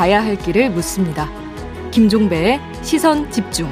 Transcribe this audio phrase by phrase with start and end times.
[0.00, 1.28] 가야 할 길을 묻습니다.
[1.90, 3.68] 김종배의 시선 집중.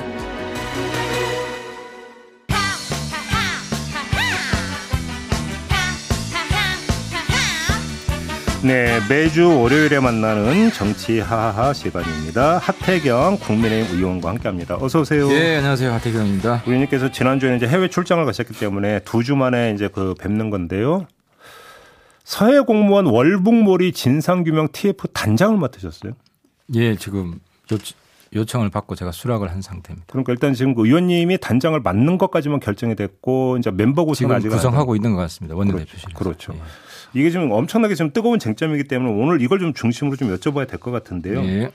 [8.63, 12.59] 네, 매주 월요일에 만나는 정치 하하하 시간입니다.
[12.59, 14.77] 하태경 국민의힘 의원과 함께합니다.
[14.81, 15.31] 어서 오세요.
[15.33, 15.93] 예, 안녕하세요.
[15.93, 16.65] 하태경입니다.
[16.67, 21.07] 의원님께서 지난주에 이제 해외 출장을 가셨기 때문에 두 주 만에 이제 그 뵙는 건데요.
[22.29, 26.13] 서해 공무원 월북몰이 진상규명 TF 단장을 맡으셨어요.
[26.75, 27.41] 예, 지금
[28.37, 30.05] 요 청을 받고 제가 수락을 한 상태입니다.
[30.11, 34.95] 그러니까 일단 지금 그 의원님이 단장을 맡는 것까지만 결정이 됐고 이제 멤버 구성 아직 구성하고
[34.95, 35.57] 있는 것 같습니다.
[35.57, 36.11] 원내대표실.
[36.13, 36.53] 그렇죠.
[36.53, 36.53] 그렇죠.
[36.53, 37.19] 예.
[37.19, 40.91] 이게 지금 엄청나게 지금 뜨거운 쟁점이기 때문에 오늘 이걸 좀 중심으로 좀 여쭤봐야 될 것
[40.91, 41.43] 같은데요.
[41.45, 41.71] 예.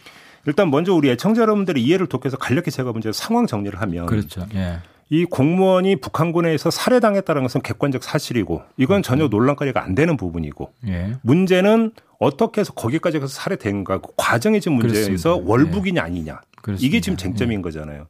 [0.46, 4.46] 일단 먼저 우리 애청자 여러분들의 이해를 돕기 위해서 간략히 제가 먼저 상황 정리를 하면 그렇죠.
[4.54, 4.78] 예.
[5.10, 9.02] 이 공무원이 북한군에서 살해당했다는 것은 객관적 사실이고 이건 음.
[9.04, 11.14] 전혀 논란거리가 안 되는 부분이고 예.
[11.22, 15.52] 문제는 어떻게 해서 거기까지 가서 살해된가 그 과정이 지금 문제에서 그렇습니다.
[15.52, 16.88] 월북이냐 아니냐 그렇습니다.
[16.88, 17.62] 이게 지금 쟁점인 예.
[17.62, 18.08] 거잖아요.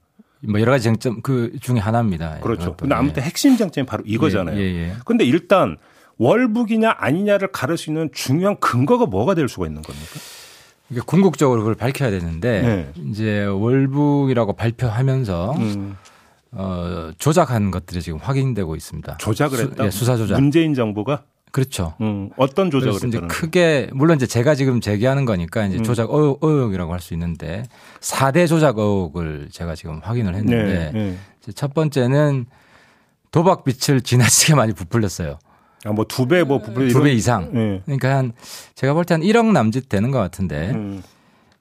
[0.47, 2.39] 뭐 여러 가지 쟁점 그 중에 하나입니다.
[2.41, 2.75] 그렇죠.
[2.75, 3.25] 근데 아무튼 예.
[3.25, 4.57] 핵심 쟁점이 바로 이거잖아요.
[4.57, 5.77] 예, 예, 근데 일단
[6.17, 10.19] 월북이냐 아니냐를 가를 수 있는 중요한 근거가 뭐가 될 수가 있는 겁니까?
[10.89, 13.09] 이게 궁극적으로 그걸 밝혀야 되는데 네.
[13.09, 15.97] 이제 월북이라고 발표하면서 음.
[16.55, 19.17] 어, 조작한 것들이 지금 확인되고 있습니다.
[19.17, 19.83] 조작을 했다.
[19.83, 20.39] 수, 예, 수사 조작.
[20.39, 21.93] 문재인 정부가 그렇죠.
[22.01, 25.83] 음, 어떤 조작을 이제 크게 물론 이제 제가 지금 제기하는 거니까 이제 음.
[25.83, 27.63] 조작 의혹, 의혹이라고 할 수 있는데
[27.99, 31.51] 4대 조작 의혹을 제가 지금 확인을 했는데 네, 네.
[31.53, 32.45] 첫 번째는
[33.31, 35.37] 도박 빛을 지나치게 많이 부풀렸어요.
[35.85, 37.51] 아, 뭐 두 배, 뭐 부풀 두배 이상.
[37.53, 37.81] 네.
[37.85, 38.33] 그러니까 한
[38.75, 41.03] 제가 볼 때 한 1억 남짓 되는 것 같은데 음.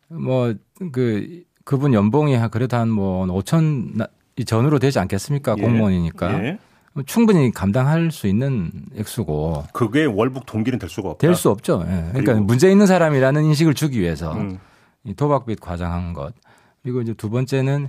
[0.09, 4.07] 뭐그 그분 연봉이 그래도 한 뭐 5천
[4.47, 5.57] 전으로 되지 않겠습니까?
[5.59, 5.63] 예.
[5.63, 6.45] 공무원이니까.
[6.45, 6.59] 예.
[7.07, 9.65] 충분히 감당할 수 있는 액수고.
[9.73, 11.27] 그게 월북 동기는 될 수가 없다.
[11.27, 11.85] 될 수 없죠.
[11.87, 12.09] 예.
[12.11, 14.59] 그러니까 문제 있는 사람이라는 인식을 주기 위해서 음.
[15.05, 16.35] 이 도박빚 과장한 것.
[16.83, 17.89] 그리고 이제 두 번째는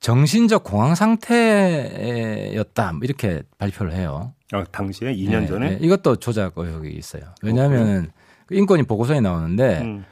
[0.00, 2.92] 정신적 공황 상태였다.
[3.02, 4.32] 이렇게 발표를 해요.
[4.52, 5.70] 아, 당시에 2년 네, 전에?
[5.70, 5.78] 네.
[5.80, 7.22] 이것도 조작 의혹이 있어요.
[7.42, 8.10] 왜냐하면
[8.46, 10.04] 그 인권위 보고서에 나오는데 음.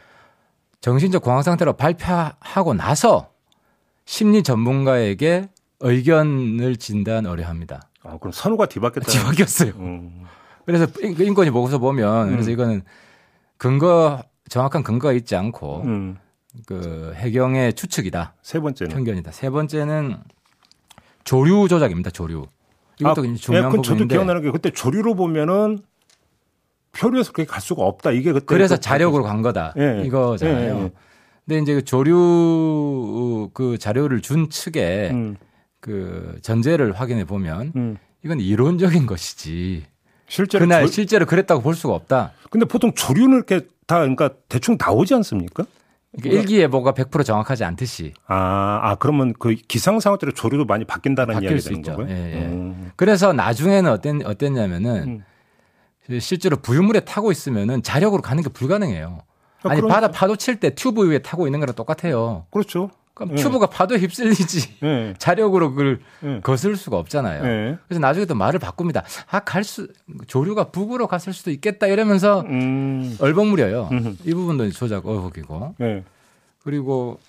[0.81, 3.31] 정신적 공황 상태로 발표하고 나서
[4.06, 5.48] 심리 전문가에게
[5.84, 7.82] 의견을 진단 의뢰합니다.
[8.02, 9.06] 아, 그럼 선우가 뒤바뀌었다.
[9.10, 9.72] 뒤바뀌었어요.
[9.76, 10.24] 음.
[10.64, 12.52] 그래서 인권위 보고서 보면 그래서 음.
[12.52, 12.82] 이거는
[13.58, 16.16] 근거 정확한 근거가 있지 않고 음.
[16.66, 18.34] 그 해경의 추측이다.
[18.42, 19.32] 세 번째는 편견이다.
[19.32, 20.16] 세 번째는
[21.24, 22.10] 조류 조작입니다.
[22.10, 22.46] 조류.
[23.00, 23.82] 이것도 아, 중요한 예, 부분인데.
[23.82, 25.80] 저도 기억나는 게 그때 조류로 보면은
[26.92, 28.12] 표류해서 그렇게 갈 수가 없다.
[28.12, 29.74] 이게 그때 그래서 자력으로 간 거다.
[29.76, 30.76] 예, 이거잖아요.
[30.76, 30.92] 예, 예.
[31.44, 35.36] 근데 이제 그 조류 그 자료를 준 측에 음.
[35.84, 37.98] 그 전제를 확인해 보면 음.
[38.24, 39.84] 이건 이론적인 것이지.
[40.26, 40.90] 실제로 그날 조...
[40.90, 42.32] 실제로 그랬다고 볼 수가 없다.
[42.48, 45.66] 근데 보통 조류는 이렇게 다 그러니까 대충 나오지 않습니까?
[46.16, 48.14] 그러니까 일기예보가 100% 정확하지 않듯이.
[48.26, 52.08] 아, 아 그러면 그 기상 상황 따라 조류도 많이 바뀐다는 이야기 되는 거고요.
[52.08, 52.46] 예, 예.
[52.46, 52.90] 음.
[52.96, 55.22] 그래서 나중에는 어땠, 어땠냐면은
[56.08, 56.18] 음.
[56.18, 59.18] 실제로 부유물에 타고 있으면은 자력으로 가는 게 불가능해요.
[59.64, 60.00] 아, 아니 그러니까.
[60.00, 62.46] 바다 파도 칠 때 튜브 위에 타고 있는 거랑 똑같아요.
[62.50, 62.90] 그렇죠.
[63.14, 63.42] 그럼 네.
[63.42, 65.14] 튜브가 파도에 휩쓸리지 네.
[65.19, 66.41] 자력으로 그걸 네.
[66.42, 67.42] 거슬 수가 없잖아요.
[67.42, 67.78] 네.
[67.86, 69.04] 그래서 나중에 또 말을 바꿉니다.
[69.30, 69.88] 아, 갈 수,
[70.26, 73.16] 조류가 북으로 갔을 수도 있겠다 이러면서 음.
[73.20, 73.88] 얼버무려요.
[73.92, 74.16] 음흠.
[74.25, 75.76] 이 부분도 조작 의혹이고.
[75.78, 76.02] 네.
[76.64, 77.20] 그리고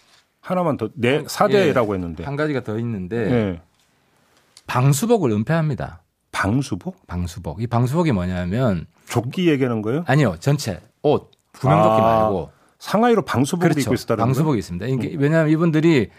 [0.41, 2.23] 하나만 더, 네, 4대라고 예, 했는데.
[2.23, 3.61] 한 가지가 더 있는데 네.
[4.65, 6.01] 방수복을 은폐합니다.
[6.31, 7.05] 방수복?
[7.07, 7.61] 방수복.
[7.61, 10.03] 이 방수복이 뭐냐면 조끼 얘기하는 거예요?
[10.07, 10.35] 아니요.
[10.39, 11.31] 전체 옷.
[11.53, 12.05] 구명조끼 아.
[12.05, 13.81] 말고 상하이로 방수복을 그렇죠.
[13.81, 14.85] 입고 있었다는 방수복이 있습니다.
[14.87, 15.19] 이게 음.
[15.19, 16.09] 왜냐하면 이분들이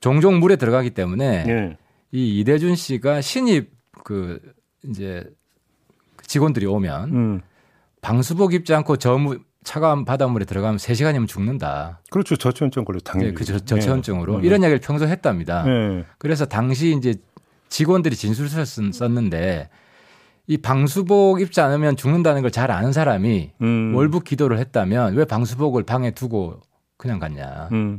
[0.00, 1.76] 종종 물에 들어가기 때문에 네.
[2.12, 3.70] 이 이대준 씨가 신입
[4.04, 4.40] 그
[4.84, 5.24] 이제
[6.26, 7.40] 직원들이 오면 음.
[8.00, 12.02] 방수복 입지 않고 저무 차가운 바닷물에 들어가면 3시간이면 죽는다.
[12.10, 12.36] 그렇죠.
[12.36, 13.30] 저체온증 걸려 당연히.
[13.30, 14.46] 네, 그 저체온증으로 네.
[14.46, 15.64] 이런 이야기를 평소 했답니다.
[15.64, 16.04] 네.
[16.18, 17.14] 그래서 당시 이제
[17.70, 19.70] 직원들이 진술서를 썼는데
[20.46, 23.92] 이 방수복 입지 않으면 죽는다는 걸 잘 아는 사람이 음.
[23.94, 26.60] 월북 기도를 했다면 왜 방수복을 방에 두고
[26.96, 27.68] 그냥 갔냐.
[27.72, 27.98] 음.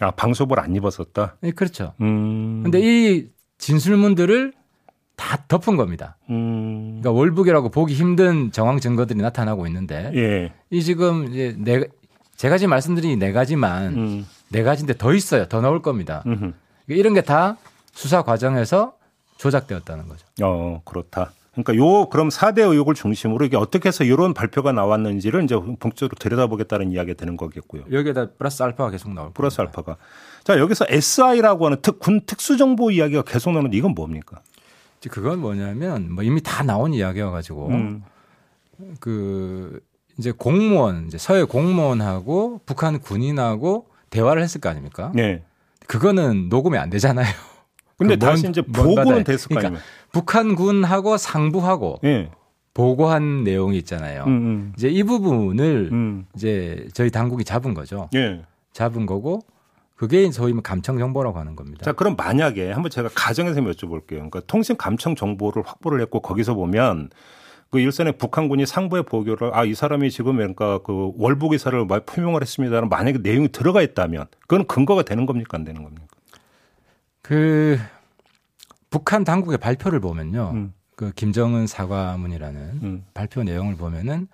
[0.00, 1.36] 아, 방수복을 안 입었었다?
[1.40, 1.94] 네, 그렇죠.
[2.00, 2.62] 음.
[2.62, 3.28] 근데 이
[3.58, 4.52] 진술문들을
[5.16, 6.16] 다 덮은 겁니다.
[6.30, 7.00] 음.
[7.00, 10.52] 그러니까 월북이라고 보기 힘든 정황 증거들이 나타나고 있는데 예.
[10.70, 11.84] 이 지금 이제 네
[12.36, 14.26] 제가 지금 말씀드린 네 가지만 음.
[14.50, 15.46] 네 가지인데 더 있어요.
[15.48, 16.22] 더 나올 겁니다.
[16.24, 16.54] 그러니까
[16.88, 17.56] 이런 게 다
[17.92, 18.94] 수사 과정에서
[19.36, 20.26] 조작되었다는 거죠.
[20.42, 21.32] 어, 그렇다.
[21.52, 26.92] 그러니까 요 그럼 4대 의혹을 중심으로 이게 어떻게 해서 이런 발표가 나왔는지를 이제 본격적으로 들여다보겠다는
[26.92, 27.84] 이야기가 되는 거겠고요.
[27.90, 29.78] 여기에다 플러스 알파가 계속 나올 플러스 겁니다.
[29.78, 29.96] 알파가.
[30.44, 34.40] 자, 여기서 SI라고 하는 특, 군 특수 정보 이야기가 계속 나오는데 이건 뭡니까?
[35.10, 38.04] 그건 뭐냐면 뭐 이미 다 나온 이야기여 가지고 음.
[39.00, 39.80] 그
[40.18, 45.10] 이제 공무원, 이제 서해 공무원하고 북한 군인하고 대화를 했을 거 아닙니까?
[45.14, 45.42] 네.
[45.86, 47.26] 그거는 녹음이 안 되잖아요.
[48.00, 49.80] 근데 그 다시 먼, 이제 보고는 됐을 거 그러니까
[50.12, 52.30] 북한군하고 상부하고 네.
[52.74, 54.24] 보고한 내용이 있잖아요.
[54.24, 54.72] 음, 음.
[54.76, 56.26] 이제 이 부분을 음.
[56.34, 58.08] 이제 저희 당국이 잡은 거죠.
[58.12, 58.42] 네.
[58.72, 59.40] 잡은 거고
[59.96, 61.84] 그게 소위 감청 정보라고 하는 겁니다.
[61.84, 64.08] 자, 그럼 만약에 한번 제가 가정에서 여쭤볼게요.
[64.08, 67.10] 그러니까 통신 감청 정보를 확보를 했고 거기서 보면
[67.70, 72.88] 그 일선의 북한군이 상부에 보고를 아 이 사람이 지금 그러니까 그 월북 의사를 표명을 했습니다는
[72.88, 76.06] 만약에 내용이 들어가 있다면 그건 근거가 되는 겁니까 안 되는 겁니까?
[77.30, 77.78] 그
[78.90, 80.50] 북한 당국의 발표를 보면요.
[80.52, 80.72] 음.
[80.96, 83.04] 그 김정은 사과문이라는 음.
[83.14, 84.26] 발표 내용을 보면은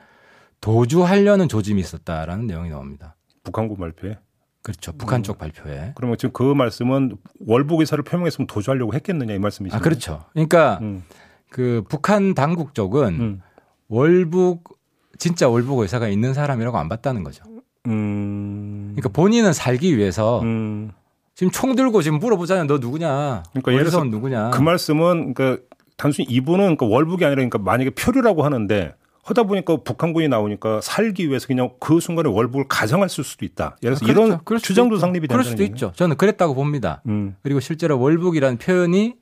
[0.63, 3.15] 도주하려는 조짐이 있었다라는 내용이 나옵니다.
[3.45, 4.17] 북한군 발표에?
[4.63, 4.93] 그렇죠.
[4.97, 5.23] 북한 음.
[5.25, 5.93] 쪽 발표에.
[5.95, 9.77] 그러면 지금 그 말씀은 월북 의사를 표명했으면 도주하려고 했겠느냐 이 말씀이시죠?
[9.77, 10.25] 아, 그렇죠.
[10.33, 11.05] 그러니까 음.
[11.51, 13.43] 그 북한 당국 쪽은 음.
[13.89, 14.81] 월북
[15.19, 17.45] 진짜 월북 의사가 있는 사람이라고 안 봤다는 거죠.
[17.89, 18.95] 음.
[18.97, 20.93] 그러니까 본인은 살기 위해서 음.
[21.37, 22.67] 지금 총 들고 지금 물어보잖아요.
[22.67, 23.43] 너 누구냐?
[23.53, 24.51] 그러니까 예를 들어서 누구냐?
[24.53, 25.63] 그 말씀은 그러니까
[25.99, 31.47] 단순히 이분은 그러니까 월북이 아니라 그러니까 만약에 표류라고 하는데 하다 보니까 북한군이 나오니까 살기 위해서
[31.47, 33.77] 그냥 그 순간에 월북을 가정할 수도 있다.
[33.83, 34.45] 예를 들어서 아, 그렇죠.
[34.47, 35.93] 이런 주장도 성립이 되는 그럴 수도 있죠.
[35.95, 37.03] 저는 그랬다고 봅니다.
[37.07, 37.37] 음.
[37.43, 39.17] 그리고 실제로 월북이라는 표현이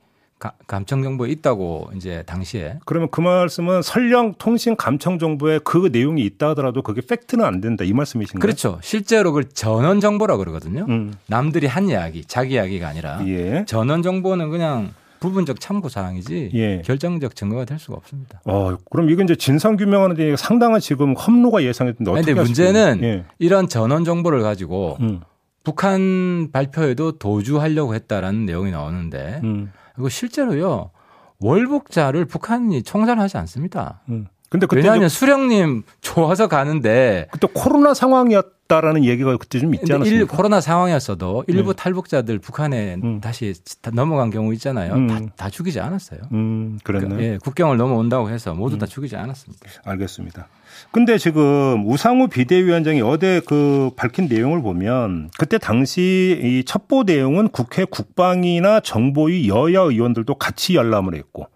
[0.67, 6.49] 감청 정보에 있다고 이제 당시에 그러면 그 말씀은 설령 통신 감청 정보에 그 내용이 있다
[6.49, 8.41] 하더라도 그게 팩트는 안 된다 이 말씀이신가요?
[8.41, 8.77] 그렇죠.
[8.81, 10.85] 실제로 그걸 전원 정보라 그러거든요.
[10.89, 11.13] 음.
[11.27, 13.63] 남들이 한 이야기, 자기 이야기가 아니라 예.
[13.65, 14.91] 전원 정보는 그냥
[15.21, 16.81] 부분적 참고 사항이지 예.
[16.85, 18.41] 결정적 증거가 될 수가 없습니다.
[18.45, 23.25] 어, 그럼 이건 이제 진상 규명하는 데 상당한 지금 험로가 예상했는데 어떻게 근데 문제는 예.
[23.39, 25.21] 이런 전원 정보를 가지고 음.
[25.63, 29.71] 북한 발표에도 도주하려고 했다라는 내용이 나오는데 음.
[29.97, 30.91] 이거 실제로요
[31.39, 34.01] 월북자를 북한이 총살하지 않습니다.
[34.09, 34.27] 음.
[34.49, 40.21] 근데 그때 왜냐하면 수령님 좋아서 가는데 그때 코로나 상황이었다라는 얘기가 그때 좀 있지 않았습니까?
[40.21, 41.83] 일, 코로나 상황이었어도 일부 네.
[41.83, 43.19] 탈북자들 북한에 음.
[43.19, 43.53] 다시
[43.91, 44.93] 넘어간 경우 있잖아요.
[44.93, 45.07] 음.
[45.07, 46.21] 다, 다, 죽이지 않았어요.
[46.31, 47.15] 음, 그랬네.
[47.15, 48.87] 그, 예, 국경을 넘어온다고 해서 모두 다 음.
[48.87, 49.67] 죽이지 않았습니다.
[49.83, 50.47] 알겠습니다.
[50.91, 57.85] 근데 지금 우상우 비대위원장이 어제 그 밝힌 내용을 보면 그때 당시 이 첩보 내용은 국회
[57.85, 61.47] 국방이나 정보위 여야 의원들도 같이 열람을 했고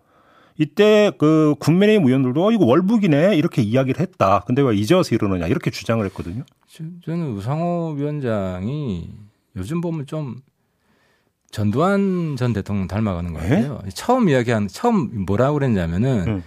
[0.57, 4.43] 이때 그 국민의힘 의원들도 어, 이거 월북이네 이렇게 이야기를 했다.
[4.45, 6.43] 근데 왜 이제 와서 이러느냐 이렇게 주장을 했거든요.
[7.05, 9.09] 저는 우상호 위원장이
[9.55, 10.35] 요즘 보면 좀
[11.49, 13.79] 전두환 전 대통령 닮아가는 거 같아요.
[13.83, 13.89] 네?
[13.93, 16.43] 처음 이야기한 처음 뭐라고 그랬냐면은 음.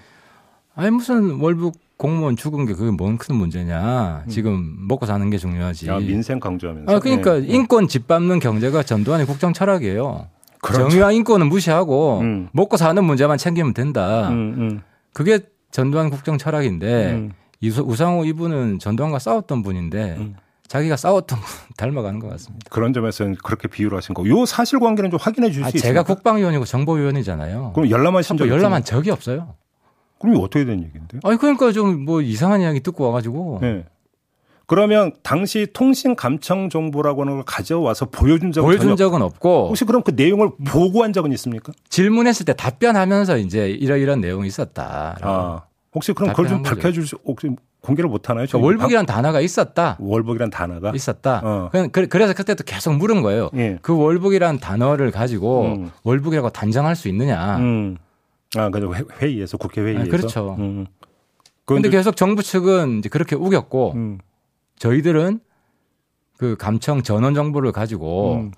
[0.74, 4.24] 아니 무슨 월북 공무원 죽은 게 그게 뭔 큰 문제냐.
[4.26, 4.28] 음.
[4.28, 5.86] 지금 먹고 사는 게 중요하지.
[5.86, 6.92] 야, 민생 강조하면서.
[6.92, 7.46] 아, 그러니까 네.
[7.46, 10.26] 인권 짓밟는 경제가 전두환의 국정 철학이에요.
[10.60, 10.88] 그렇죠.
[10.88, 12.48] 정의와 인권은 무시하고 음.
[12.52, 14.28] 먹고 사는 문제만 챙기면 된다.
[14.30, 14.80] 음, 음.
[15.12, 15.40] 그게
[15.70, 17.32] 전두환 국정 철학인데 음.
[17.62, 20.34] 우상호 이분은 전두환과 싸웠던 분인데 음.
[20.66, 21.46] 자기가 싸웠던 분
[21.76, 22.66] 닮아가는 것 같습니다.
[22.70, 24.26] 그런 점에서는 그렇게 비유를 하신 거.
[24.26, 26.02] 요 사실관계는 좀 확인해 주실 아, 수 있습니까?
[26.02, 27.72] 제가 국방위원이고 정보위원이잖아요.
[27.74, 29.54] 그럼 열람하신 적 열람한 적이 없어요.
[30.22, 31.20] 그럼 어떻게 된 얘기인데요?
[31.24, 33.84] 아니 그러니까 좀 뭐 이상한 이야기 듣고 와가지고 네.
[34.66, 40.02] 그러면 당시 통신 감청 정보라고 하는 걸 가져와서 보여준 적은 보여준 적은 없고 혹시 그럼
[40.02, 41.72] 그 내용을 보고한 적은 있습니까?
[41.90, 45.18] 질문했을 때 답변하면서 이제 이러이런 내용이 있었다.
[45.20, 45.62] 아,
[45.94, 47.50] 혹시 그럼 그걸 좀 밝혀줄 수 혹시
[47.82, 48.46] 공개를 못 하나요?
[48.46, 49.96] 그러니까 월북이란 단어가 있었다.
[50.00, 51.40] 월북이란 단어가 있었다.
[51.44, 51.70] 어.
[51.90, 53.50] 그래서 그때도 계속 물은 거예요.
[53.56, 53.78] 예.
[53.82, 55.90] 그 월북이란 단어를 가지고 음.
[56.04, 57.58] 월북이라고 단정할 수 있느냐.
[57.58, 57.98] 음.
[58.56, 60.04] 아, 그죠 회의에서 국회 회의에서.
[60.04, 60.56] 아, 그렇죠.
[60.58, 60.86] 음.
[61.64, 64.18] 그런데 계속 정부 측은 이제 그렇게 우겼고 음.
[64.76, 65.40] 저희들은
[66.36, 68.52] 그 감청 전원 정보를 가지고 음.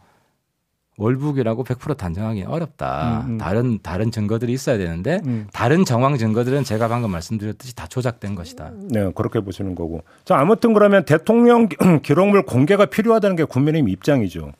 [0.96, 3.24] 월북이라고 100% 단정하기 어렵다.
[3.26, 3.38] 음, 음.
[3.38, 5.48] 다른 다른 증거들이 있어야 되는데 음.
[5.52, 8.70] 다른 정황 증거들은 제가 방금 말씀드렸듯이 다 조작된 것이다.
[8.90, 10.02] 네, 그렇게 보시는 거고.
[10.24, 11.68] 자, 아무튼 그러면 대통령
[12.02, 14.52] 기록물 공개가 필요하다는 게 국민의힘 입장이죠.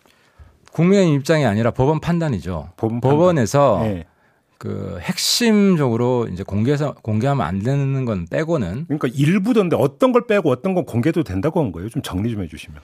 [0.73, 2.71] 국민의힘 입장이 아니라 법원 판단이죠.
[2.77, 3.39] 법원 판단.
[3.39, 4.05] 에서 네.
[4.65, 10.73] 그 핵심적으로 이제 공개해서 공개하면 안 되는 건 빼고는 그러니까 일부던데 어떤 걸 빼고 어떤
[10.73, 11.91] 건 공개도 된다고 한 거예요.
[11.91, 12.81] 좀 정리 좀 해주시면.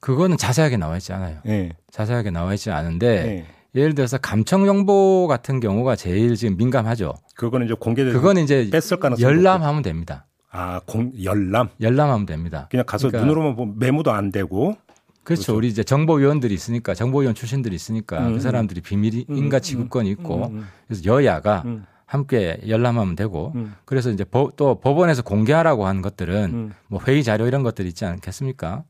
[0.00, 1.40] 그거는 자세하게 나와 있지 않아요.
[1.44, 1.74] 네.
[1.90, 3.46] 자세하게 나와 있지 않은데 네.
[3.74, 7.12] 예를 들어서 감청 정보 같은 경우가 제일 지금 민감하죠.
[7.36, 8.12] 그거는 이제 공개돼.
[8.12, 10.24] 그거는 이제 뺐을 가능성 열람하면 됩니다.
[10.50, 11.68] 아, 공, 열람?
[11.78, 12.68] 열람하면 됩니다.
[12.70, 14.78] 그냥 가서 그러니까 눈으로만 보면 메모도 안 되고
[15.24, 15.42] 그렇죠.
[15.42, 15.56] 그렇죠.
[15.56, 18.32] 우리 이제 정보위원들이 있으니까 정보위원 출신들이 있으니까 그 음.
[18.34, 20.66] 그 사람들이 비밀인가 음, 음, 지구권이 있고 음.
[20.86, 21.64] 그래서 여야가
[22.06, 27.62] 함께 열람하면 되고 그래서 이제 법, 또 법원에서 공개하라고 한 것들은 뭐 회의 자료 이런
[27.62, 28.84] 것들이 있지 않겠습니까?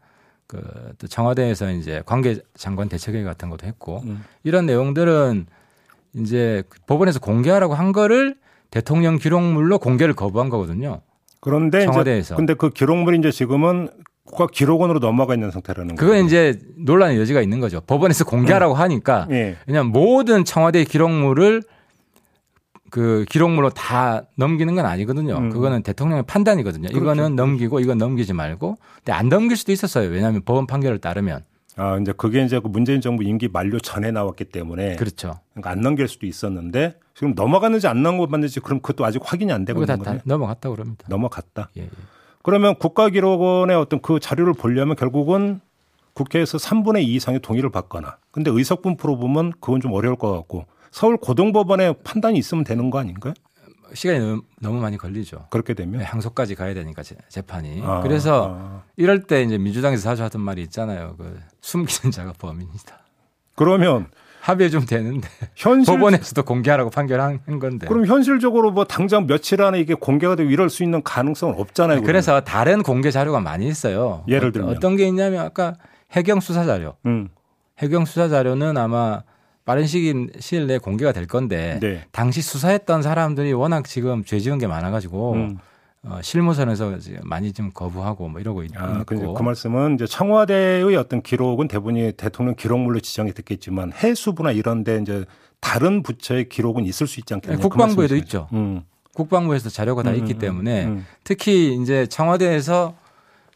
[0.47, 0.61] 그
[0.99, 4.05] 또 청와대에서 이제 관계 장관 대책회의 같은 것도 했고
[4.45, 5.47] 이런 내용들은
[6.15, 8.37] 이제 법원에서 공개하라고 한 거를
[8.71, 11.01] 대통령 기록물로 공개를 거부한 거거든요.
[11.41, 12.35] 그런데 청와대에서.
[12.35, 13.89] 이제 근데 그 기록물이 이제 지금은
[14.25, 16.11] 국가 기록원으로 넘어가 있는 상태라는 거예요.
[16.11, 17.81] 그건 이제 논란의 여지가 있는 거죠.
[17.81, 18.81] 법원에서 공개하라고 음.
[18.81, 19.57] 하니까 예.
[19.67, 21.63] 왜냐하면 모든 청와대 기록물을
[22.91, 25.37] 그 기록물로 다 넘기는 건 아니거든요.
[25.39, 25.51] 음.
[25.51, 26.89] 그거는 대통령의 판단이거든요.
[26.89, 27.03] 그렇죠.
[27.03, 28.77] 이거는 넘기고 이건 넘기지 말고.
[28.97, 30.11] 근데 안 넘길 수도 있었어요.
[30.11, 31.43] 왜냐하면 법원 판결을 따르면.
[31.77, 34.97] 아, 이제 그게 이제 그 문재인 정부 임기 만료 전에 나왔기 때문에.
[34.97, 35.41] 그렇죠.
[35.55, 39.81] 그러니까 안 넘길 수도 있었는데 지금 넘어갔는지 안 넘어갔는지 그럼 그것도 아직 확인이 안 되고
[39.81, 40.21] 있는 거예요.
[40.25, 41.07] 넘어갔다 그럽니다.
[41.09, 41.71] 넘어갔다.
[41.79, 41.89] 예, 예.
[42.43, 45.61] 그러면 국가기록원의 어떤 그 자료를 보려면 결국은
[46.15, 51.17] 국회에서 3분의 2 이상의 동의를 받거나 근데 의석분포로 보면 그건 좀 어려울 것 같고 서울
[51.17, 53.33] 고등법원의 판단이 있으면 되는 거 아닌가요?
[53.95, 55.47] 시간이 너무, 너무 많이 걸리죠.
[55.51, 57.83] 그렇게 되면 네, 항소까지 가야 되니까 재판이.
[57.85, 58.83] 아, 그래서 아.
[58.97, 61.15] 이럴 때 이제 민주당에서 자주 하던 말이 있잖아요.
[61.19, 62.99] 그 숨기는 자가 범인이다.
[63.55, 64.09] 그러면
[64.43, 65.95] 합의 좀 되는데 현실...
[65.95, 67.87] 법원에서도 공개하라고 판결한 건데.
[67.87, 72.01] 그럼 현실적으로 뭐 당장 며칠 안에 이게 공개가 되고 이럴 수 있는 가능성은 없잖아요.
[72.01, 74.25] 네, 그래서 다른 공개 자료가 많이 있어요.
[74.27, 75.75] 예를 들면 어떤 게 있냐면 아까
[76.11, 76.97] 해경 수사 자료.
[77.07, 77.29] 음.
[77.79, 79.23] 해경 수사 자료는 아마
[79.65, 82.05] 빠른 시기 시일 내에 공개가 될 건데 네.
[82.11, 85.59] 당시 수사했던 사람들이 워낙 지금 죄 지은 게 많아가지고 음.
[86.05, 89.35] 어, 실무선에서 많이 좀 거부하고 뭐 이러고 아, 있고.
[89.35, 95.25] 그 말씀은 이제 청와대의 어떤 기록은 대부분이 대통령 기록물로 지정이 됐겠지만 해수부나 이런데 이제
[95.61, 97.57] 다른 부처의 기록은 있을 수 있지 않겠냐.
[97.57, 98.49] 네, 국방부에도 그 있죠.
[98.53, 98.83] 음.
[99.15, 101.07] 국방부에서 자료가 다 음, 있기 음, 때문에 음.
[101.23, 102.97] 특히 이제 청와대에서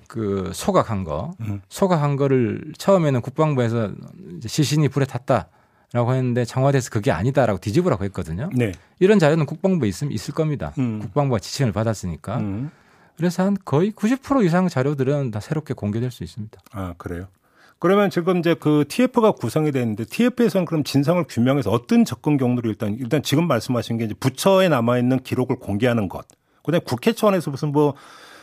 [0.07, 1.63] 그 소각한 거, 음.
[1.69, 3.91] 소각한 거를 처음에는 국방부에서
[4.47, 5.49] 시신이 불에 탔다.
[5.93, 8.51] 라고 했는데 청와대에서 그게 아니다라고 뒤집으라고 했거든요.
[8.53, 8.73] 네.
[8.99, 10.73] 이런 자료는 국방부에 있으면 있을 겁니다.
[10.79, 10.99] 음.
[11.01, 12.39] 국방부가 지침을 받았으니까.
[12.39, 12.71] 음.
[13.17, 16.61] 그래서 한 거의 90% 이상 자료들은 다 새롭게 공개될 수 있습니다.
[16.73, 17.29] 아, 그래요?
[17.79, 22.97] 그러면 지금 이제 그 TF가 구성이 되는데 TF에서는 그럼 진상을 규명해서 어떤 접근 경로로 일단
[22.99, 26.27] 일단 지금 말씀하신 게 이제 부처에 남아 있는 기록을 공개하는 것.
[26.63, 27.95] 그다음에 국회 차원에서 무슨 뭐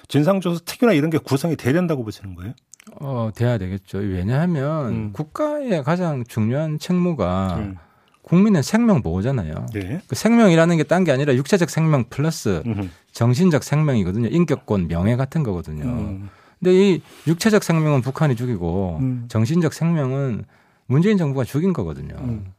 [0.08, 2.54] 진상조사 특유나 이런 게 구성이 돼야 된다고 보시는 거예요?
[3.00, 4.00] 어, 돼야 되겠죠.
[4.00, 5.14] 왜냐하면 음.
[5.14, 7.76] 국가의 가장 중요한 책무가 음.
[8.24, 9.66] 국민의 생명 보호잖아요.
[9.74, 10.02] 네.
[10.08, 12.88] 그 생명이라는 게 딴 게 아니라 육체적 생명 플러스 음흠.
[13.12, 14.30] 정신적 생명이거든요.
[14.30, 15.84] 인격권, 명예 같은 거거든요.
[15.86, 16.30] 음.
[16.60, 19.26] 근데 이 육체적 생명은 북한이 죽이고 음.
[19.28, 20.46] 정신적 생명은
[20.86, 22.16] 문재인 정부가 죽인 거거든요.
[22.20, 22.54] 음.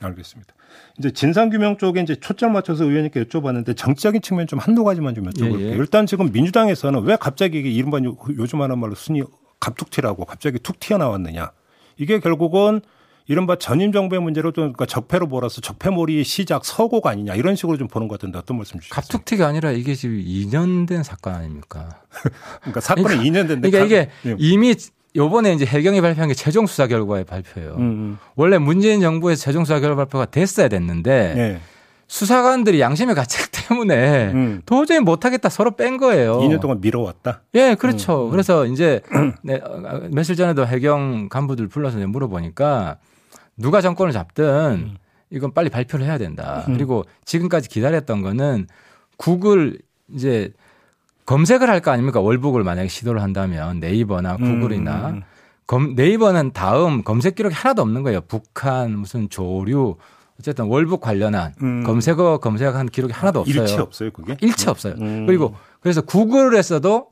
[0.00, 0.54] 알겠습니다.
[0.98, 5.60] 이제 진상규명 쪽에 이제 초점 맞춰서 의원님께 여쭤봤는데 정치적인 측면 좀 한두 가지만 좀 여쭤볼게요.
[5.60, 5.76] 예, 예.
[5.76, 7.98] 일단 지금 민주당에서는 왜 갑자기 이게 이른바
[8.38, 9.22] 요즘 하는 말로 순위
[9.64, 11.50] 갑툭튀라고 갑자기 툭 튀어나왔느냐.
[11.96, 12.80] 이게 결국은
[13.26, 17.88] 이른바 전임 정부의 문제로 좀 그러니까 적폐로 몰아서 적폐몰이 시작 서고가 아니냐 이런 식으로 좀
[17.88, 19.00] 보는 것 같은데 어떤 말씀 주시겠어요?
[19.00, 22.02] 갑툭튀가 아니라 이게 지금 2년 된 사건 아닙니까?
[22.60, 24.36] 그러니까 사건이 그러니까, 2년 된데 그러니까 이게 예.
[24.38, 24.74] 이미
[25.16, 27.76] 요번에 이제 해경이 발표한 게 최종 수사 결과의 발표예요.
[27.76, 28.18] 음, 음.
[28.34, 31.60] 원래 문재인 정부의 최종 수사 결과 발표가 됐어야 됐는데 네.
[32.08, 34.62] 수사관들이 양심의 가책 때문에 음.
[34.66, 36.38] 도저히 못하겠다 서로 뺀 거예요.
[36.40, 37.42] 2년 동안 미뤄왔다?
[37.54, 38.26] 예, 그렇죠.
[38.26, 38.30] 음.
[38.30, 39.00] 그래서 이제
[39.42, 39.60] 네,
[40.10, 42.98] 며칠 전에도 해경 간부들 불러서 물어보니까
[43.56, 44.96] 누가 정권을 잡든 음.
[45.30, 46.64] 이건 빨리 발표를 해야 된다.
[46.68, 46.74] 음.
[46.74, 48.66] 그리고 지금까지 기다렸던 거는
[49.16, 49.78] 국을
[50.12, 50.52] 이제
[51.26, 52.20] 검색을 할 거 아닙니까?
[52.20, 55.22] 월북을 만약에 시도를 한다면 네이버나 음, 구글이나 음.
[55.66, 58.20] 검, 네이버는 다음 검색 기록이 하나도 없는 거예요.
[58.22, 59.96] 북한 무슨 조류
[60.38, 61.84] 어쨌든 월북 관련한 음.
[61.84, 63.62] 검색어 검색한 기록이 하나도 없어요.
[63.62, 64.36] 일체 없어요, 그게?
[64.40, 64.94] 일체 없어요.
[64.98, 65.26] 음.
[65.26, 67.08] 그리고 그래서 구글에서도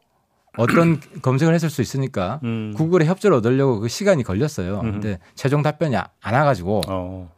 [0.59, 2.73] 어떤 검색을 했을 수 있으니까 음.
[2.77, 4.81] 구글의 협조를 얻으려고 그 시간이 걸렸어요.
[4.81, 4.93] 음.
[4.93, 7.33] 근데 최종 답변이 안 와가지고 어.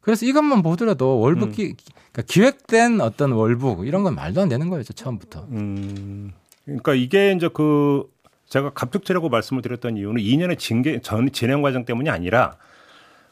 [0.00, 1.74] 그래서 이것만 보더라도 월북 기, 음.
[2.12, 5.46] 그러니까 기획된 어떤 월북 이런 건 말도 안 되는 거예요, 처음부터.
[5.50, 6.32] 음.
[6.64, 8.04] 그러니까 이게 이제 그
[8.48, 12.56] 제가 갑툭튀라고 말씀을 드렸던 이유는 2년의 징계 전 진행 과정 때문이 아니라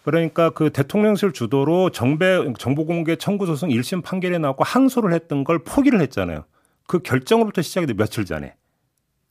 [0.05, 5.65] 그러니까 그 대통령실 주도로 정배 정보 공개 청구 소송 1심 판결에 나왔고 항소를 했던 걸
[5.65, 6.45] 포기를 했잖아요.
[6.87, 8.55] 그 결정으로부터 시작이 돼 며칠 전에.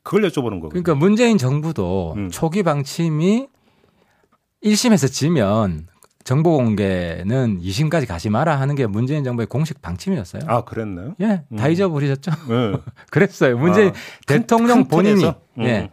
[0.02, 0.70] 그걸 여쭤보는 거거든요.
[0.70, 2.30] 그러니까 문재인 정부도 음.
[2.32, 3.48] 초기 방침이
[4.64, 5.88] 1심에서 지면
[6.24, 10.42] 정보 공개는 2심까지 가지 마라 하는 게 문재인 정부의 공식 방침이었어요.
[10.48, 11.16] 아, 그랬나요?
[11.22, 11.72] 예, 다 음.
[11.72, 12.32] 잊어버리셨죠?
[12.50, 12.74] 네.
[13.12, 13.58] 그랬어요.
[13.60, 13.94] 문재인 아,
[14.26, 15.64] 대통령 큰, 큰 본인이 음.
[15.64, 15.92] 예.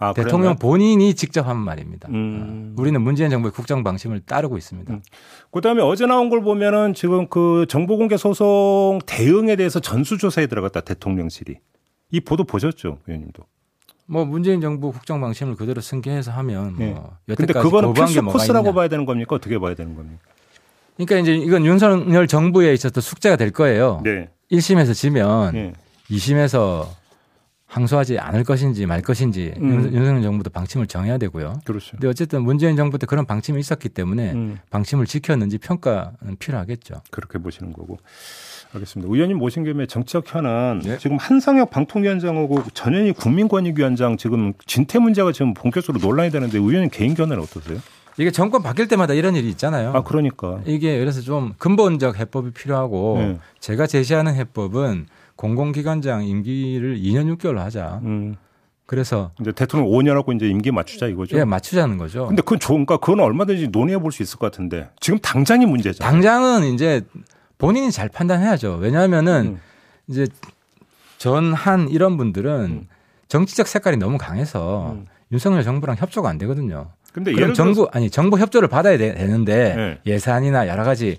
[0.00, 2.08] 아, 대통령 그랬나 본인이 직접 한 말입니다.
[2.10, 2.74] 음.
[2.76, 4.94] 어, 우리는 문재인 정부의 국정 방침을 따르고 있습니다.
[4.94, 5.02] 음.
[5.50, 11.56] 그다음에 어제 나온 걸 보면은 지금 그 정보공개 소송 대응에 대해서 전수조사에 들어갔다 대통령실이
[12.10, 13.42] 이 보도 보셨죠, 의원님도?
[14.06, 16.94] 뭐 문재인 정부 국정 방침을 그대로 승계해서 하면 뭐 네.
[17.28, 19.36] 여태까지 그거는 필수 코스라고 봐야 되는 겁니까?
[19.36, 20.22] 어떻게 봐야 되는 겁니까?
[20.96, 24.00] 그러니까 이제 이건 윤석열 정부에 있어서 숙제가 될 거예요.
[24.02, 24.30] 네.
[24.50, 25.72] 1심에서 지면 네.
[26.10, 26.86] 2심에서
[27.68, 29.92] 항소하지 않을 것인지 말 것인지 음.
[29.92, 31.60] 윤석열 정부도 방침을 정해야 되고요.
[31.64, 31.92] 그렇죠.
[31.92, 34.58] 근데 어쨌든 문재인 정부 때 그런 방침이 있었기 때문에 음.
[34.70, 37.02] 방침을 지켰는지 평가는 필요하겠죠.
[37.10, 37.98] 그렇게 보시는 거고.
[38.72, 39.12] 알겠습니다.
[39.12, 40.98] 의원님 모신 김에 정치적 현안 네.
[40.98, 47.42] 지금 한상혁 방통위원장하고 전현희 국민권익위원장 지금 진퇴 문제가 지금 본격적으로 논란이 되는데 의원님 개인 견해는
[47.42, 47.78] 어떠세요?
[48.18, 49.92] 이게 정권 바뀔 때마다 이런 일이 있잖아요.
[49.94, 53.38] 아 그러니까 이게 그래서 좀 근본적 해법이 필요하고 네.
[53.60, 55.06] 제가 제시하는 해법은
[55.38, 58.00] 공공기관장 임기를 2년 6개월로 하자.
[58.02, 58.34] 음.
[58.86, 61.38] 그래서 이제 대통령 5년하고 이제 임기 맞추자 이거죠.
[61.38, 62.26] 예, 맞추자는 거죠.
[62.26, 62.96] 근데 그건 좋은가?
[62.96, 66.02] 그건 얼마든지 논의해 볼 수 있을 것 같은데 지금 당장이 문제죠.
[66.02, 67.02] 당장은 이제
[67.56, 68.78] 본인이 잘 판단해야죠.
[68.80, 69.60] 왜냐하면은 음.
[70.08, 70.26] 이제
[71.18, 72.88] 전한 이런 분들은 음.
[73.28, 75.06] 정치적 색깔이 너무 강해서 음.
[75.30, 76.88] 윤석열 정부랑 협조가 안 되거든요.
[77.12, 79.98] 근데 그럼 정부 아니 정부 협조를 받아야 되, 는데 네.
[80.12, 81.18] 예산이나 여러 가지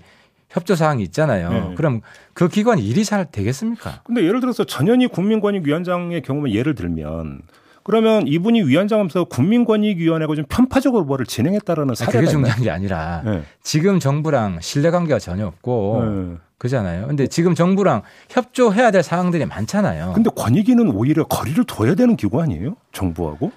[0.50, 1.50] 협조 사항이 있잖아요.
[1.50, 1.74] 네.
[1.76, 2.00] 그럼
[2.34, 4.02] 그 기관 일이 잘 되겠습니까?
[4.04, 7.42] 근데 예를 들어서 전현희 국민권익위원장의 경우만 예를 들면
[7.82, 13.42] 그러면 이분이 위원장하면서 국민권익위원회가 좀 편파적으로 뭐를 진행했다라는 사례가 그게 중요한 게 아니라 네.
[13.62, 16.36] 지금 정부랑 신뢰관계가 전혀 없고 네.
[16.58, 17.06] 그잖아요.
[17.06, 20.12] 근데 지금 정부랑 협조해야 될 사항들이 많잖아요.
[20.14, 22.76] 근데 권익위는 오히려 거리를 둬야 되는 기구 아니에요?
[22.92, 23.50] 정부하고?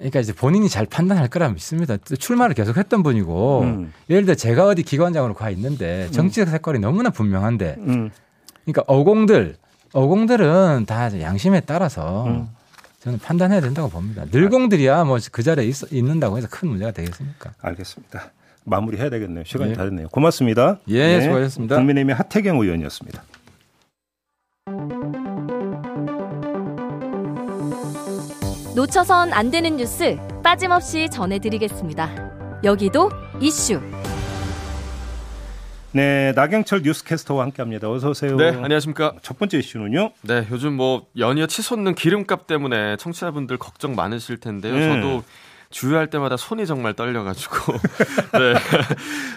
[0.00, 1.96] 그러니까 이제 본인이 잘 판단할 거라 믿습니다.
[1.98, 3.92] 출마를 계속 했던 분이고 음.
[4.08, 8.10] 예를 들어 제가 어디 기관장으로 가 있는데 정치적 색깔이 너무나 분명한데 음.
[8.64, 9.56] 그러니까 어공들
[9.92, 12.48] 어공들은 다 양심에 따라서 음.
[13.00, 14.24] 저는 판단해야 된다고 봅니다.
[14.30, 17.52] 늘공들이야 뭐 그 자리에 있, 있는다고 해서 큰 문제가 되겠습니까?
[17.60, 18.32] 알겠습니다.
[18.64, 19.44] 마무리해야 되겠네요.
[19.44, 19.74] 시간이 예.
[19.74, 20.08] 다 됐네요.
[20.08, 20.78] 고맙습니다.
[20.88, 21.20] 예, 네.
[21.22, 21.76] 수고하셨습니다.
[21.76, 23.22] 국민의힘의 하태경 의원이었습니다.
[28.74, 32.60] 놓쳐선 안 되는 뉴스 빠짐없이 전해드리겠습니다.
[32.62, 33.10] 여기도
[33.40, 33.80] 이슈.
[35.90, 37.90] 네, 나경철 뉴스캐스터와 함께합니다.
[37.90, 38.36] 어서 오세요.
[38.36, 39.14] 네, 안녕하십니까.
[39.22, 40.12] 첫 번째 이슈는요.
[40.22, 44.72] 네, 요즘 뭐 연이어 치솟는 기름값 때문에 청취자분들 걱정 많으실 텐데요.
[44.72, 44.88] 네.
[44.88, 45.24] 저도
[45.70, 47.72] 주유할 때마다 손이 정말 떨려가지고
[48.38, 48.54] 네,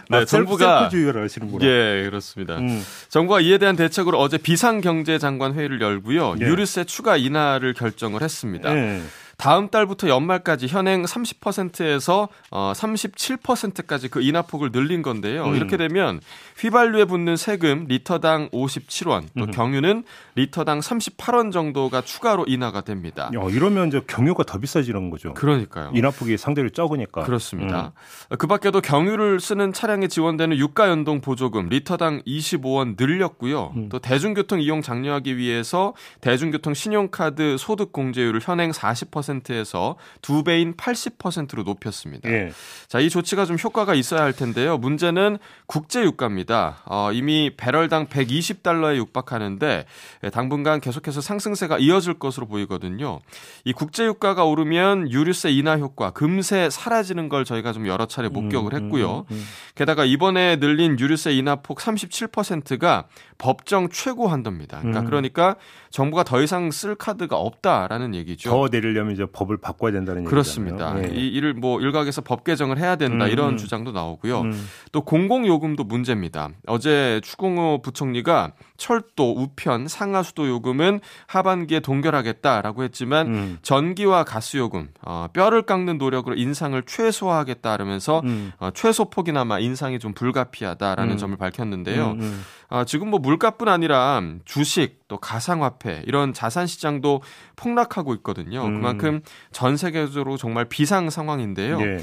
[0.10, 1.66] 네 아, 정부가 주유를 하시는구나.
[1.66, 2.58] 예, 그렇습니다.
[2.58, 2.84] 음.
[3.10, 6.46] 정부가 이에 대한 대책으로 어제 비상경제장관 회의를 열고요, 네.
[6.46, 8.72] 유류세 추가 인하를 결정을 했습니다.
[8.72, 9.02] 네.
[9.44, 15.44] 다음 달부터 연말까지 현행 30%에서 어 37%까지 그 인하폭을 늘린 건데요.
[15.48, 15.56] 음.
[15.56, 16.22] 이렇게 되면
[16.60, 19.52] 휘발유에 붙는 세금 리터당 57원, 또 음.
[19.52, 23.32] 경유는 리터당 38원 정도가 추가로 인하가 됩니다.
[23.36, 25.34] 야, 이러면 이제 경유가 더 비싸지는 거죠.
[25.34, 25.92] 그러니까요.
[25.94, 27.24] 인하폭이 상대로 적으니까.
[27.24, 27.92] 그렇습니다.
[28.32, 28.38] 음.
[28.38, 33.74] 그 밖에도 경유를 쓰는 차량에 지원되는 유가 연동 보조금 리터당 25원 늘렸고요.
[33.76, 33.90] 음.
[33.90, 41.64] 또 대중교통 이용 장려하기 위해서 대중교통 신용카드 소득 공제율을 현행 40% 에서 두 배인 80%로
[41.64, 42.30] 높였습니다.
[42.30, 42.52] 예.
[42.88, 44.78] 자, 이 조치가 좀 효과가 있어야 할 텐데요.
[44.78, 46.82] 문제는 국제 유가입니다.
[46.86, 49.86] 어, 이미 배럴당 120달러에 육박하는데
[50.24, 53.20] 예, 당분간 계속해서 상승세가 이어질 것으로 보이거든요.
[53.66, 58.74] 이 국제 유가가 오르면 유류세 인하 효과 금세 사라지는 걸 저희가 좀 여러 차례 목격을
[58.74, 59.26] 음, 음, 했고요.
[59.32, 64.80] 음, 게다가 이번에 늘린 유류세 인하 폭 37%가 법정 최고 한도입니다.
[64.80, 65.06] 그러니까 음.
[65.06, 65.56] 그러니까
[65.90, 68.50] 정부가 더 이상 쓸 카드가 없다라는 얘기죠.
[68.50, 70.98] 더 내리려면 이제 법을 바꿔야 된다는 그렇습니다.
[70.98, 71.14] 얘기잖아요.
[71.14, 71.16] 네.
[71.20, 73.32] 이 일을 뭐 일각에서 법 개정을 해야 된다 음.
[73.32, 74.42] 이런 주장도 나오고요.
[74.42, 74.68] 음.
[74.92, 76.50] 또 공공 요금도 문제입니다.
[76.68, 83.58] 어제 추공호 부총리가 철도, 우편, 상하수도 요금은 하반기에 동결하겠다라고 했지만 음.
[83.62, 88.52] 전기와 가스 요금 어, 뼈를 깎는 노력으로 인상을 최소화하겠다라면서 음.
[88.58, 91.18] 어, 최소 폭이나마 인상이 좀 불가피하다라는 음.
[91.18, 92.12] 점을 밝혔는데요.
[92.12, 92.44] 음, 음.
[92.70, 97.22] 아, 지금 뭐 물가뿐 아니라 주식 또 가상화폐 이런 자산 시장도
[97.56, 98.66] 폭락하고 있거든요.
[98.66, 98.76] 음.
[98.76, 101.80] 그만큼 전 세계적으로 정말 비상 상황인데요.
[101.82, 102.00] 예.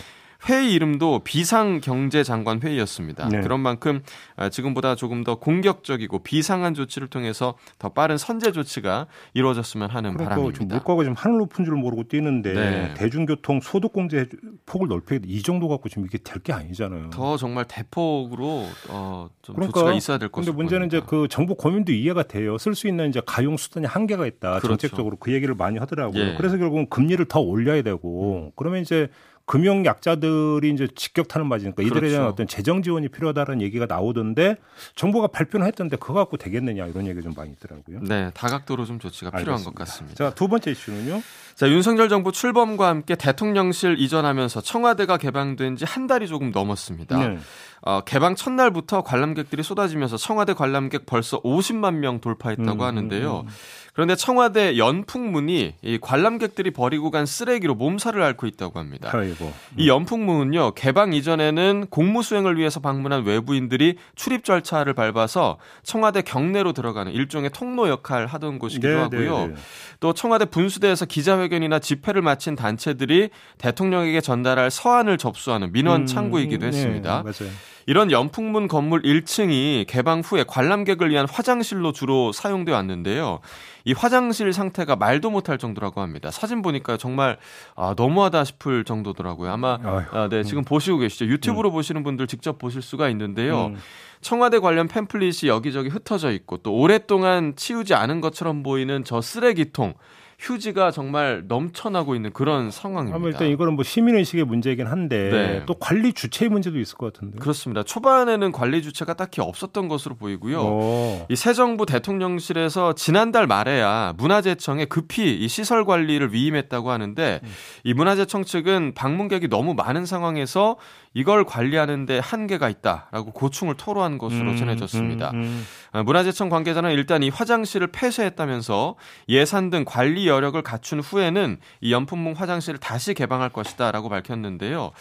[0.48, 3.28] 회의 이름도 비상경제장관 회의였습니다.
[3.28, 3.40] 네.
[3.40, 4.00] 그런 만큼
[4.36, 10.36] 아, 지금보다 조금 더 공격적이고 비상한 조치를 통해서 더 빠른 선제 조치가 이루어졌으면 하는 그러니까
[10.36, 10.74] 바람입니다.
[10.76, 12.94] 물가가 지금 하늘 높은 줄 모르고 뛰는데 네.
[12.94, 14.28] 대중교통 소득공제
[14.66, 17.10] 폭을 넓히게 이 정도 갖고 지금 이게 될 게 아니잖아요.
[17.10, 21.54] 더 정말 대폭으로 어, 좀 그러니까, 조치가 있어야 될 것같습니다 근데 문제는 이제 그 정부
[21.54, 22.56] 고민도 이해가 돼요.
[22.56, 24.52] 쓸 수 있는 이제 가용 수단이 한계가 있다.
[24.60, 24.68] 그렇죠.
[24.68, 26.18] 정책적으로 그 얘기를 많이 하더라고요.
[26.22, 26.34] 예.
[26.38, 28.50] 그래서 결국은 금리를 더 올려야 되고 음.
[28.56, 29.08] 그러면 이제
[29.50, 32.12] 금융 약자들이 이제 직격탄을 맞으니까 이들에 그렇죠.
[32.14, 34.54] 대한 어떤 재정 지원이 필요하다는 얘기가 나오던데
[34.94, 37.98] 정부가 발표는 했던데 그거 갖고 되겠느냐 이런 얘기 좀 많이 있더라고요.
[38.02, 39.42] 네, 다각도로 좀 조치가 알겠습니다.
[39.42, 40.14] 필요한 것 같습니다.
[40.14, 41.20] 자, 두 번째 이슈는요.
[41.56, 47.18] 자, 윤석열 정부 출범과 함께 대통령실 이전하면서 청와대가 개방된 지 한 달이 조금 넘었습니다.
[47.18, 47.38] 네.
[47.82, 53.40] 어, 개방 첫날부터 관람객들이 쏟아지면서 청와대 관람객 벌써 50만 명 돌파했다고 음, 하는데요.
[53.40, 53.52] 음, 음.
[53.92, 59.10] 그런데 청와대 연풍문이 이 관람객들이 버리고 간 쓰레기로 몸살을 앓고 있다고 합니다.
[59.12, 59.52] 아이고.
[59.76, 67.12] 이 연풍문은요 개방 이전에는 공무 수행을 위해서 방문한 외부인들이 출입 절차를 밟아서 청와대 경내로 들어가는
[67.12, 69.38] 일종의 통로 역할 하던 곳이기도 네, 네 하고요.
[69.38, 69.54] 네, 네.
[69.98, 76.68] 또 청와대 분수대에서 기자회견이나 집회를 마친 단체들이 대통령에게 전달할 서한을 접수하는 민원 음, 창구이기도 음,
[76.68, 77.22] 했습니다.
[77.24, 77.52] 네, 맞아요.
[77.86, 83.40] 이런 연풍문 건물 1층이 개방 후에 관람객을 위한 화장실로 주로 사용돼 왔는데요.
[83.84, 86.30] 이 화장실 상태가 말도 못할 정도라고 합니다.
[86.30, 87.38] 사진 보니까 정말
[87.74, 89.50] 아, 너무하다 싶을 정도더라고요.
[89.50, 89.78] 아마
[90.12, 90.64] 아, 네, 지금 음.
[90.64, 91.26] 보시고 계시죠.
[91.26, 91.72] 유튜브로 음.
[91.72, 93.66] 보시는 분들 직접 보실 수가 있는데요.
[93.66, 93.76] 음.
[94.20, 99.94] 청와대 관련 팸플릿이 여기저기 흩어져 있고 또 오랫동안 치우지 않은 것처럼 보이는 저 쓰레기통
[100.40, 103.26] 휴지가 정말 넘쳐나고 있는 그런 상황입니다.
[103.26, 105.62] 일단 이거는 뭐 시민의식의 문제이긴 한데 네.
[105.66, 107.38] 또 관리 주체의 문제도 있을 것 같은데.
[107.38, 107.82] 그렇습니다.
[107.82, 110.60] 초반에는 관리 주체가 딱히 없었던 것으로 보이고요.
[110.62, 111.26] 오.
[111.28, 117.48] 이새 정부 대통령실에서 지난달 말에야 문화재청에 급히 이 시설 관리를 위임했다고 하는데 음.
[117.84, 120.78] 이 문화재청 측은 방문객이 너무 많은 상황에서
[121.12, 125.30] 이걸 관리하는데 한계가 있다라고 고충을 토로한 것으로 음, 전해졌습니다.
[125.30, 125.66] 음, 음.
[125.90, 128.94] 아, 문화재청 관계자는 일단 이 화장실을 폐쇄했다면서
[129.28, 134.92] 예산 등 관리 여력을 갖춘 후에는 이 연품문 화장실을 다시 개방할 것이다라고 밝혔는데요.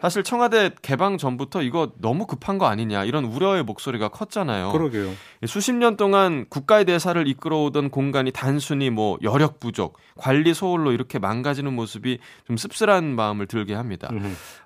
[0.00, 4.72] 사실 청와대 개방 전부터 이거 너무 급한 거 아니냐 이런 우려의 목소리가 컸잖아요.
[4.72, 5.12] 그러게요.
[5.46, 11.72] 수십 년 동안 국가의 대사를 이끌어오던 공간이 단순히 뭐 여력 부족, 관리 소홀로 이렇게 망가지는
[11.74, 14.08] 모습이 좀 씁쓸한 마음을 들게 합니다.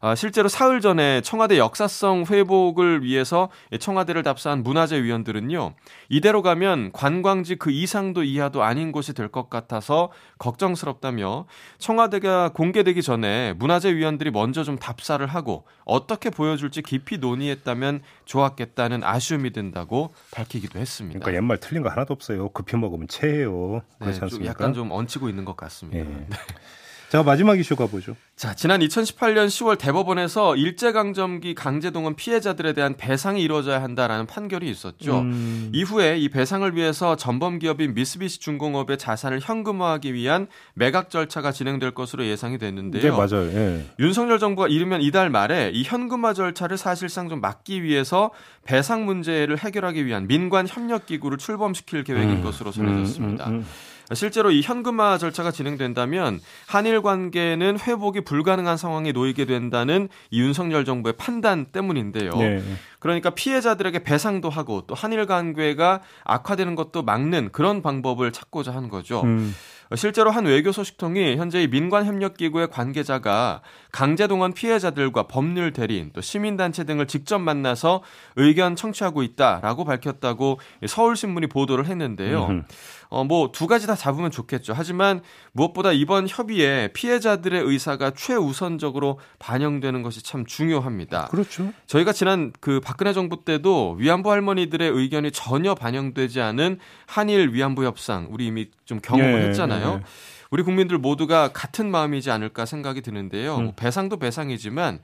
[0.01, 5.75] 아, 실제로 사흘 전에 청와대 역사성 회복을 위해서 청와대를 답사한 문화재 위원들은요.
[6.09, 10.11] 이대로 가면 관광지 그 이상도 이하도 아닌 곳이 될 것 같아서
[10.43, 11.47] 걱정스럽다며
[11.79, 19.53] 청와대가 공개되기 전에 문화재 위원들이 먼저 좀 답사를 하고 어떻게 보여줄지 깊이 논의했다면 좋았겠다는 아쉬움이
[19.53, 21.21] 든다고 밝히기도 했습니다.
[21.21, 22.49] 그러니까 옛말 틀린 거 하나도 없어요.
[22.49, 23.83] 급히 먹으면 체해요.
[24.01, 24.51] 네, 그렇지 않습니까?
[24.51, 25.99] 약간 좀 얹히고 있는 것 같습니다.
[25.99, 26.03] 예.
[26.03, 26.27] 네.
[27.13, 28.17] 자, 마지막 이슈 가보죠.
[28.37, 35.19] 자, 지난 2018년 10월 대법원에서 일제강점기 강제동원 피해자들에 대한 배상이 이루어져야 한다라는 판결이 있었죠.
[35.19, 35.69] 음.
[35.75, 42.25] 이후에 이 배상을 위해서 전범 기업인 미쓰비시 중공업의 자산을 현금화하기 위한 매각 절차가 진행될 것으로
[42.25, 43.03] 예상이 됐는데요.
[43.03, 43.47] 네, 맞아요.
[43.49, 43.85] 예.
[43.99, 48.31] 윤석열 정부가 이르면 이달 말에 이 현금화 절차를 사실상 좀 막기 위해서
[48.65, 52.43] 배상 문제를 해결하기 위한 민관 협력 기구를 출범시킬 계획인 음.
[52.43, 53.49] 것으로 전해졌습니다.
[53.49, 53.67] 음, 음, 음.
[54.15, 61.15] 실제로 이 현금화 절차가 진행된다면 한일 관계는 회복이 불가능한 상황에 놓이게 된다는 이 윤석열 정부의
[61.17, 62.31] 판단 때문인데요.
[62.37, 62.63] 네.
[62.99, 69.23] 그러니까 피해자들에게 배상도 하고 또 한일 관계가 악화되는 것도 막는 그런 방법을 찾고자 한 거죠.
[69.23, 69.55] 음.
[69.95, 76.85] 실제로 한 외교 소식통이 현재 민관 협력 기구의 관계자가 강제동원 피해자들과 법률 대리인 또 시민단체
[76.85, 78.03] 등을 직접 만나서
[78.37, 82.63] 의견 청취하고 있다라고 밝혔다고 서울신문이 보도를 했는데요.
[83.13, 84.73] 어, 뭐 두 가지 다 잡으면 좋겠죠.
[84.75, 85.21] 하지만
[85.53, 91.27] 무엇보다 이번 협의에 피해자들의 의사가 최우선적으로 반영되는 것이 참 중요합니다.
[91.31, 91.71] 그렇죠.
[91.87, 98.29] 저희가 지난 그 박근혜 정부 때도 위안부 할머니들의 의견이 전혀 반영되지 않은 한일 위안부 협상
[98.31, 100.01] 우리 이미 좀 경험을 예, 했잖아요.
[100.01, 100.07] 예.
[100.51, 103.57] 우리 국민들 모두가 같은 마음이지 않을까 생각이 드는데요.
[103.57, 103.65] 음.
[103.65, 105.01] 뭐 배상도 배상이지만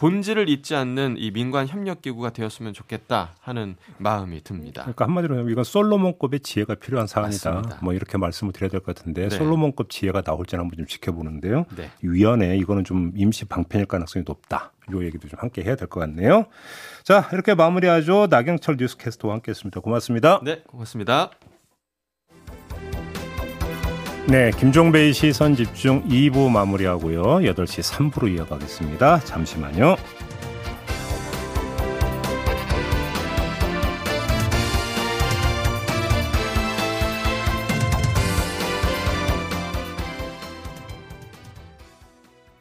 [0.00, 4.80] 본질을 잊지 않는 이 민관 협력 기구가 되었으면 좋겠다 하는 마음이 듭니다.
[4.82, 7.50] 그러니까 한마디로 이건 솔로몬급의 지혜가 필요한 사안이다.
[7.50, 7.78] 맞습니다.
[7.84, 9.36] 뭐 이렇게 말씀을 드려야 될 것 같은데 네.
[9.36, 11.66] 솔로몬급 지혜가 나올지는 한번 좀 지켜보는데요.
[11.76, 11.90] 네.
[12.00, 14.72] 위원회 이거는 좀 임시 방편일 가능성이 높다.
[14.90, 16.46] 요 얘기도 좀 함께 해야 될 것 같네요.
[17.04, 18.28] 자 이렇게 마무리하죠.
[18.30, 19.80] 나경철 뉴스캐스터와 함께했습니다.
[19.80, 20.40] 고맙습니다.
[20.42, 21.30] 네, 고맙습니다.
[24.30, 27.22] 네, 김종배의 시선 집중 2부 마무리하고요.
[27.40, 29.18] 8시 3부로 이어가겠습니다.
[29.24, 29.96] 잠시만요.